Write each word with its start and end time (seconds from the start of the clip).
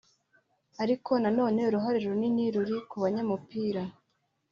ariko 0.83 1.11
na 1.21 1.29
none 1.37 1.59
uruhare 1.69 1.99
runini 2.05 2.43
ruri 2.55 2.75
ku 2.89 2.95
banyamupira 3.03 3.83